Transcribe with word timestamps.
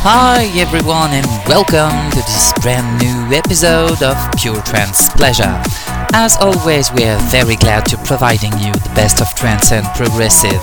Hi 0.00 0.46
everyone 0.54 1.10
and 1.10 1.26
welcome 1.48 1.90
to 2.12 2.16
this 2.22 2.52
brand 2.62 3.02
new 3.02 3.36
episode 3.36 4.00
of 4.00 4.16
Pure 4.38 4.62
Trance 4.62 5.08
Pleasure. 5.10 5.60
As 6.14 6.36
always, 6.36 6.92
we 6.92 7.02
are 7.04 7.18
very 7.30 7.56
glad 7.56 7.84
to 7.86 7.96
providing 8.06 8.52
you 8.58 8.72
the 8.72 8.92
best 8.94 9.20
of 9.20 9.26
trance 9.34 9.72
and 9.72 9.84
progressive. 9.96 10.62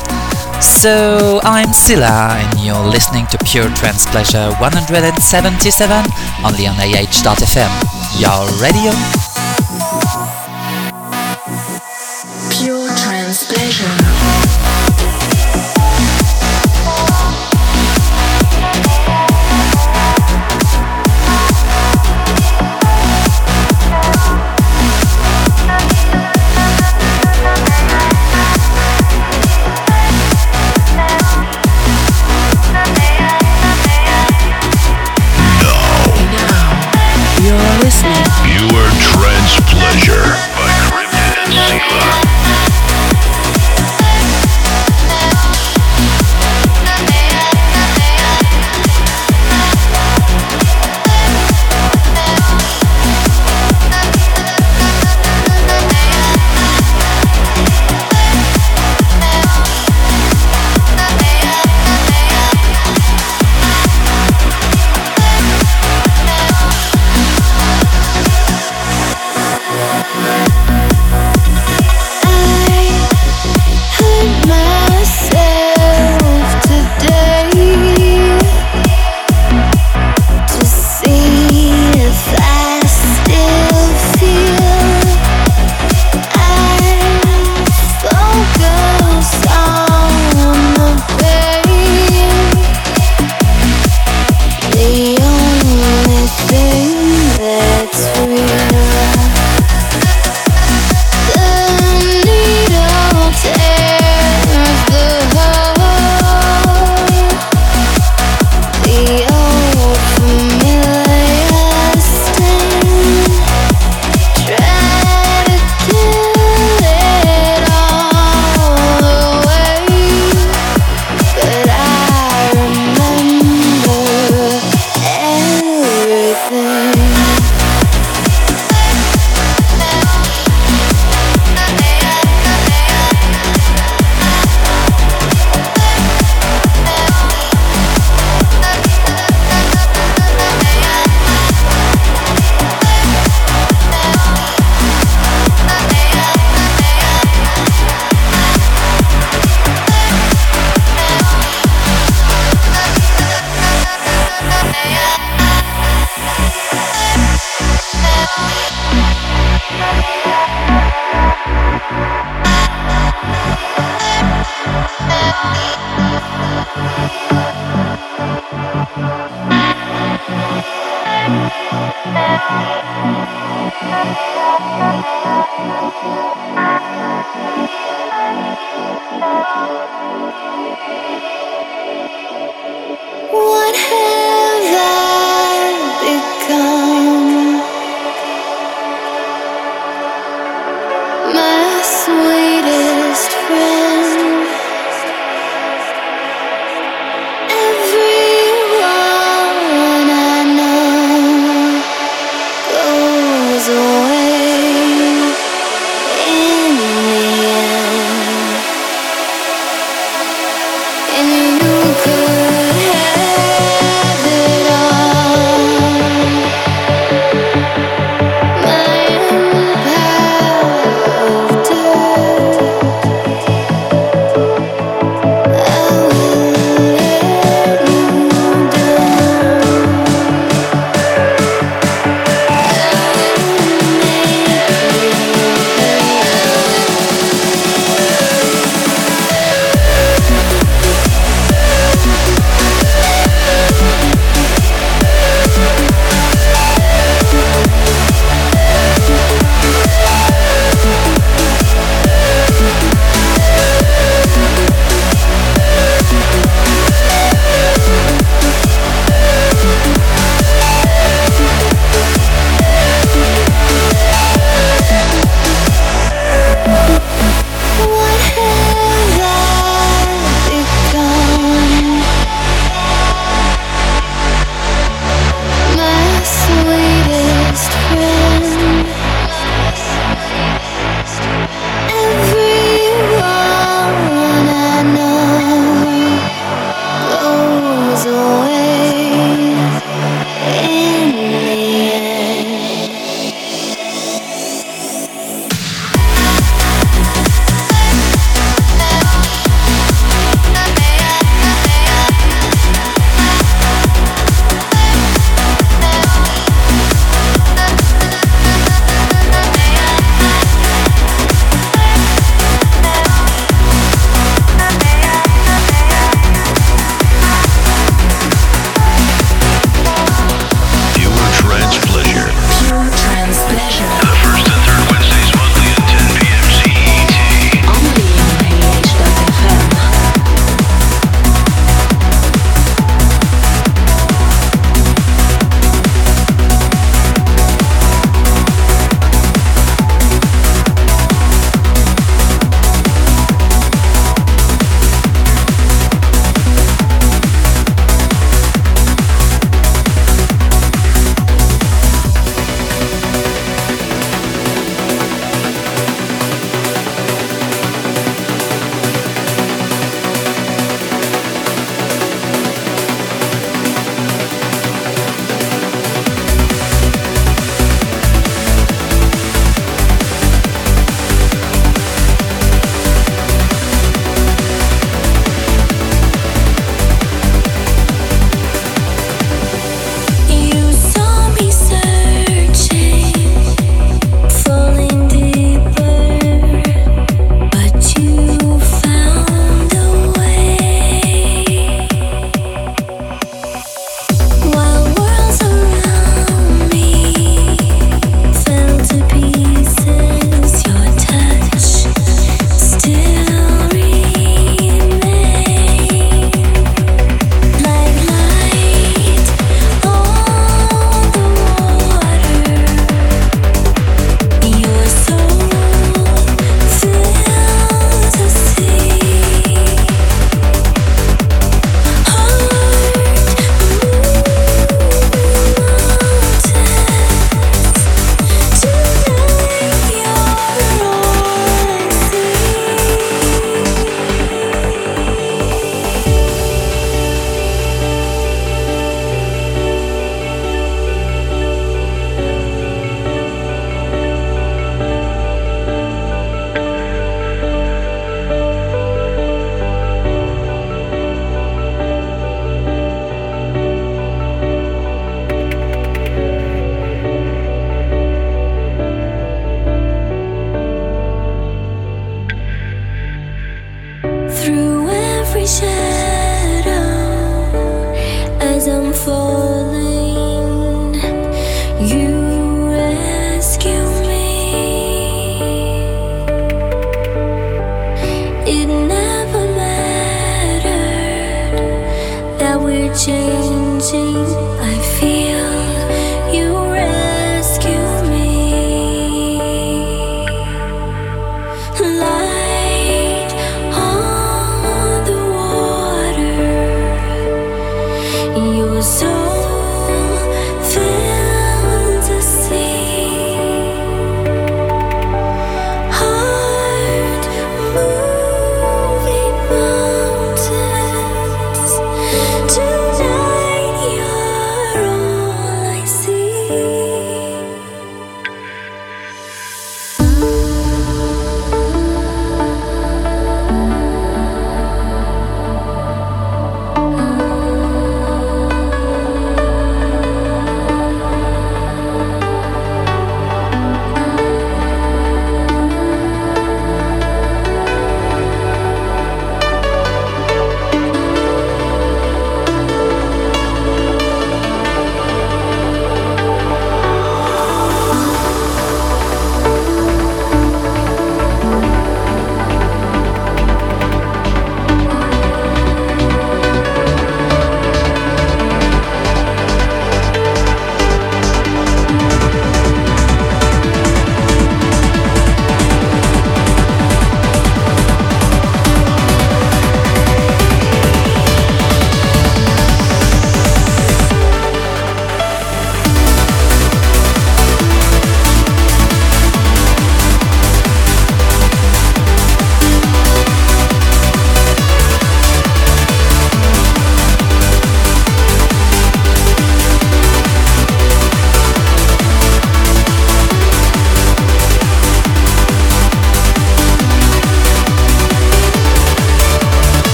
So, 0.63 1.41
I'm 1.43 1.73
Silla 1.73 2.39
and 2.39 2.59
you're 2.63 2.87
listening 2.87 3.27
to 3.27 3.37
Pure 3.43 3.75
Trance 3.75 4.05
Pleasure 4.05 4.55
177 4.63 5.93
only 6.45 6.67
on 6.67 6.79
AH.fm, 6.79 7.71
your 8.15 8.47
radio. 8.63 9.24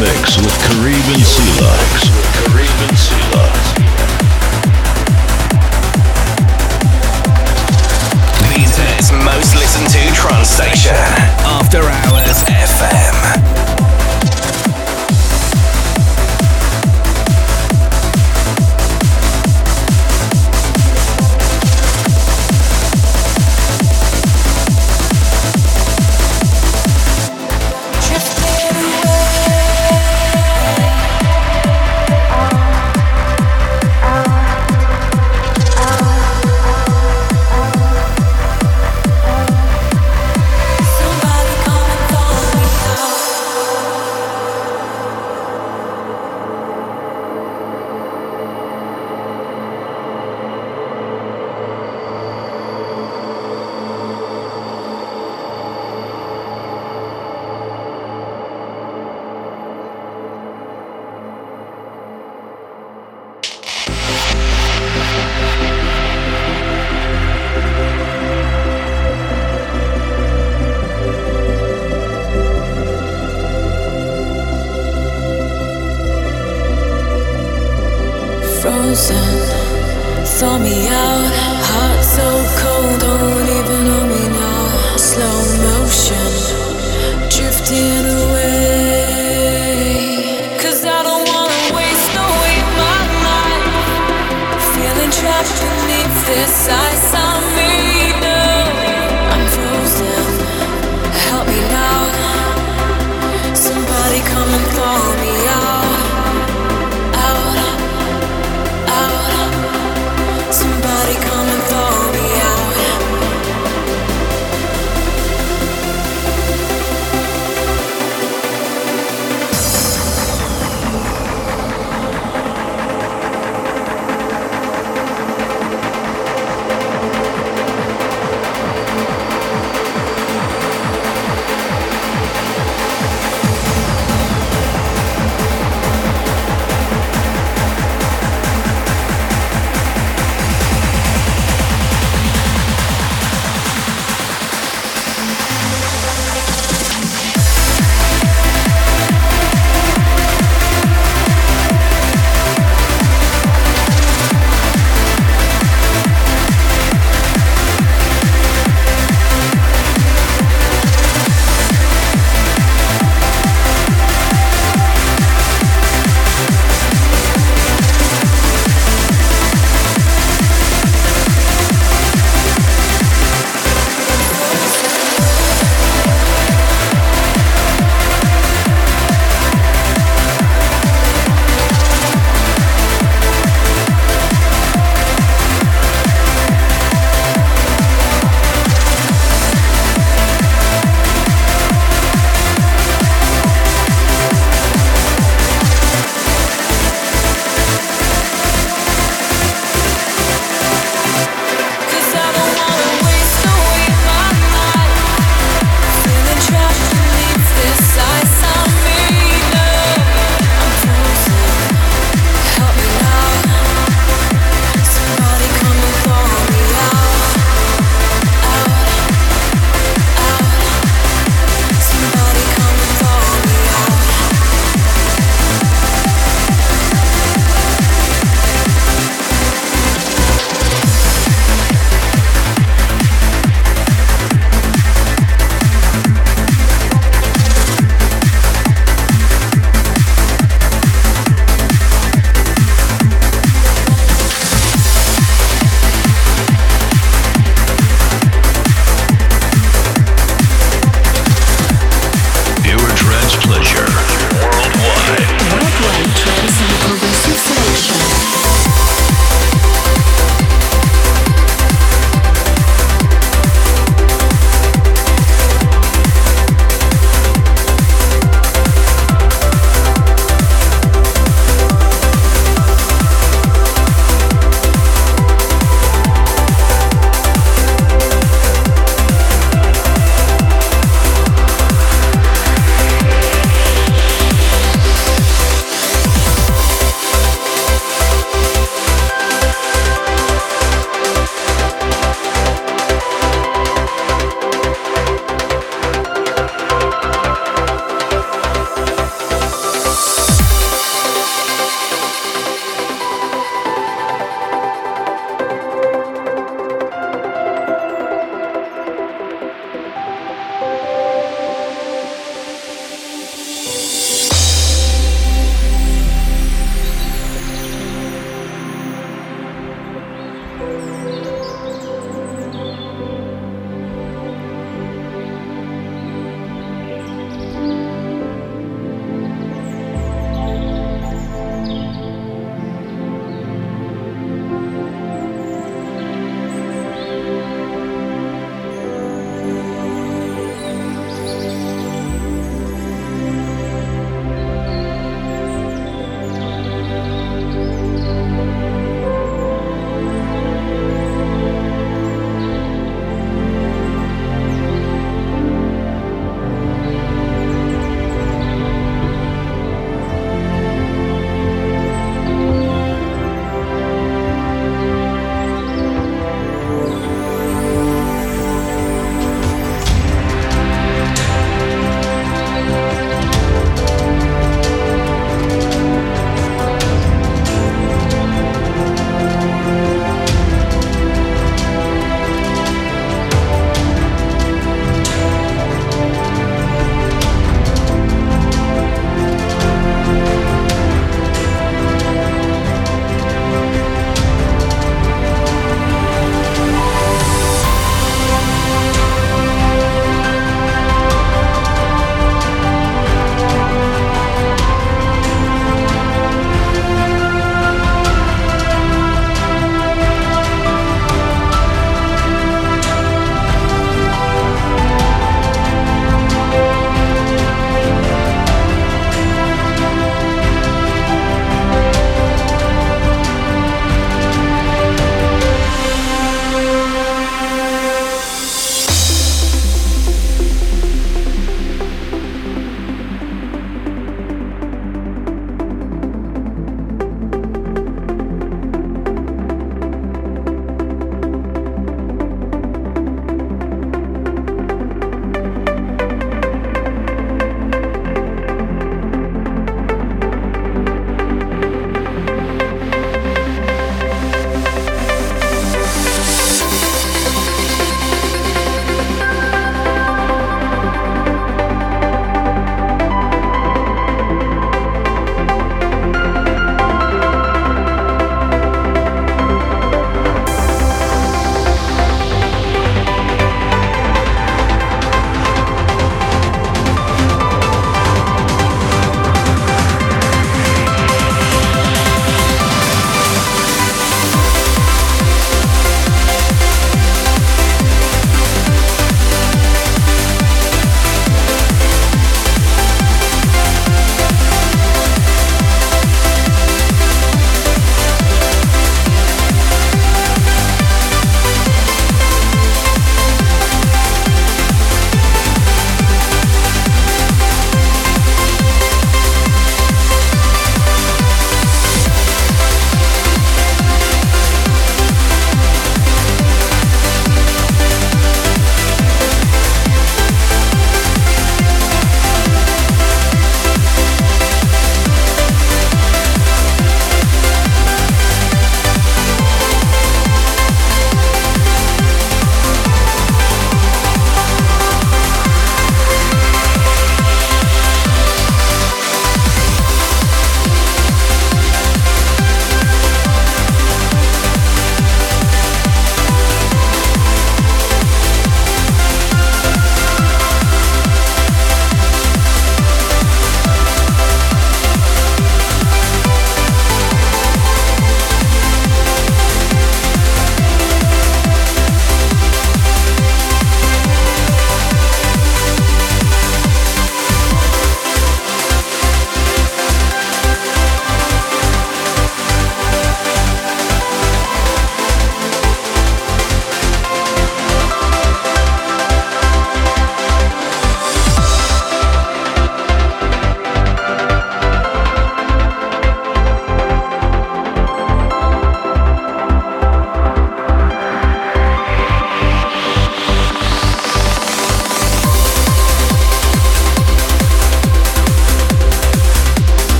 mix 0.00 0.36
with 0.38 0.54
Caribbean 0.62 1.24
Sea 1.24 1.58
Music's 8.54 9.10
most 9.24 9.56
listened 9.56 9.88
to 9.90 10.14
trance 10.14 10.50
station, 10.50 10.94
After 11.44 11.80
Hours 11.82 12.44
FM. 12.44 13.77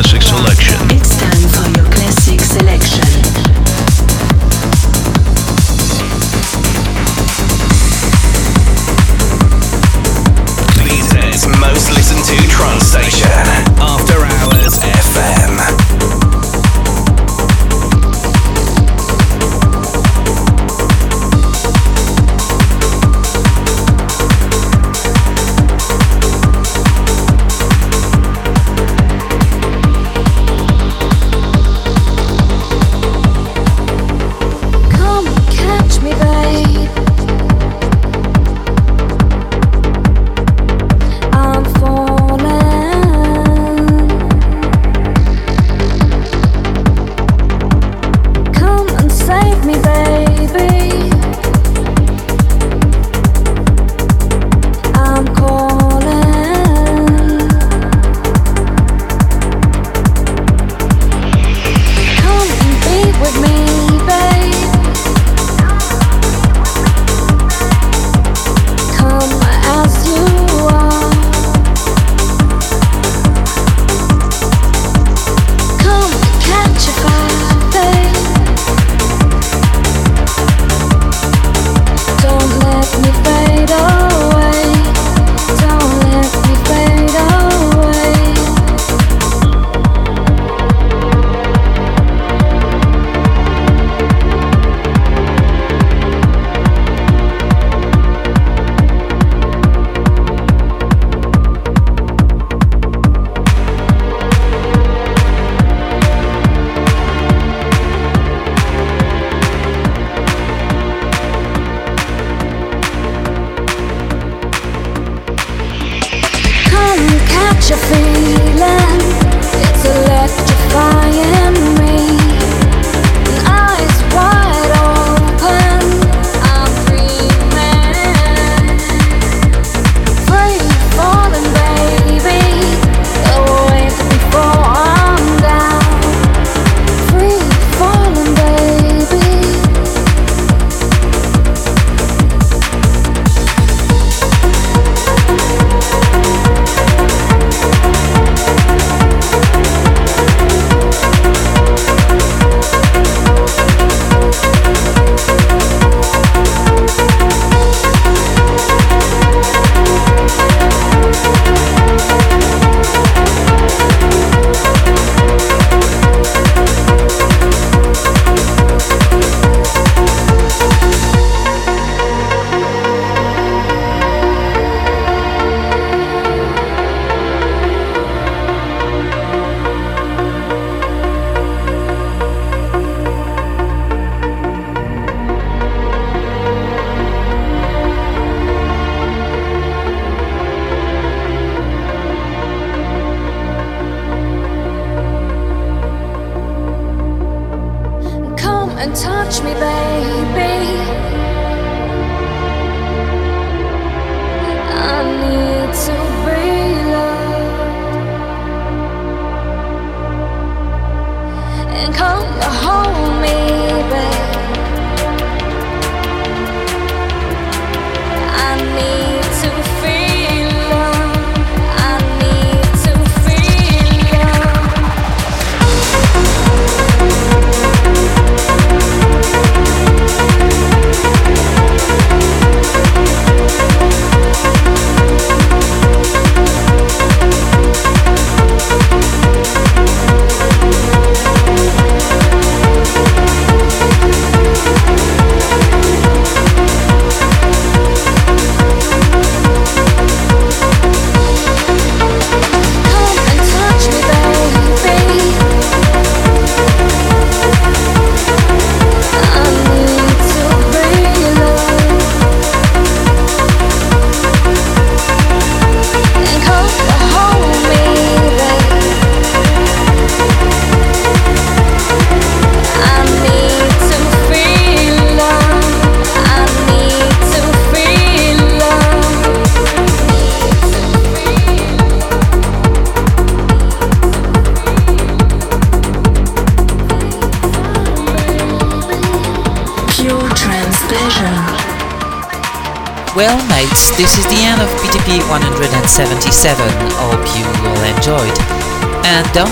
Classic 0.00 0.22
selection. 0.22 1.57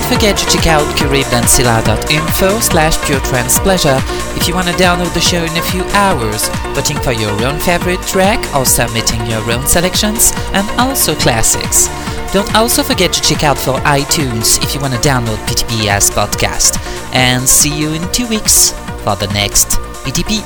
Forget 0.06 0.36
to 0.36 0.46
check 0.46 0.66
out 0.66 0.86
caribbeansilla.info 0.96 2.60
slash 2.60 2.96
puretrancepleasure 2.98 3.98
if 4.36 4.46
you 4.46 4.54
want 4.54 4.68
to 4.68 4.74
download 4.74 5.12
the 5.14 5.20
show 5.20 5.42
in 5.42 5.56
a 5.56 5.62
few 5.62 5.82
hours, 5.94 6.48
voting 6.74 6.96
for 6.98 7.12
your 7.12 7.32
own 7.44 7.58
favorite 7.58 8.00
track 8.02 8.38
or 8.54 8.64
submitting 8.64 9.24
your 9.26 9.42
own 9.50 9.66
selections, 9.66 10.32
and 10.52 10.68
also 10.78 11.14
classics. 11.16 11.88
Don't 12.32 12.52
also 12.54 12.82
forget 12.82 13.12
to 13.12 13.22
check 13.22 13.42
out 13.42 13.58
for 13.58 13.78
iTunes 13.80 14.62
if 14.62 14.74
you 14.74 14.80
want 14.80 14.94
to 14.94 15.00
download 15.00 15.38
PTP 15.46 15.88
as 15.88 16.10
podcast. 16.10 16.78
And 17.14 17.48
see 17.48 17.76
you 17.76 17.92
in 17.94 18.12
two 18.12 18.28
weeks 18.28 18.72
for 19.02 19.16
the 19.16 19.28
next 19.32 19.78
PTP. 20.04 20.42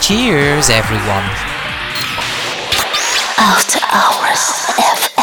Cheers, 0.00 0.70
everyone! 0.70 1.24
After 3.36 3.80
Hours 3.90 4.40
FM. 4.78 5.13